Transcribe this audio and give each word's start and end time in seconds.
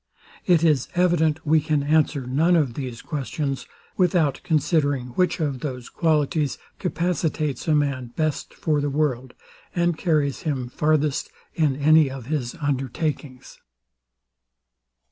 It 0.47 0.63
is 0.63 0.87
evident 0.95 1.45
we 1.45 1.61
can 1.61 1.83
answer 1.83 2.25
none 2.25 2.55
of 2.55 2.73
these 2.73 3.03
questions, 3.03 3.67
without 3.97 4.41
considering 4.43 5.09
which 5.09 5.39
of 5.39 5.59
those 5.59 5.89
qualities 5.89 6.57
capacitates 6.79 7.67
a 7.67 7.75
man 7.75 8.07
best 8.15 8.51
for 8.51 8.81
the 8.81 8.89
world, 8.89 9.35
and 9.75 9.95
carries 9.95 10.39
him 10.39 10.69
farthest 10.69 11.29
in 11.53 11.75
any 11.75 12.09
of 12.09 12.25
his 12.25 12.55
undertakings. 12.55 13.59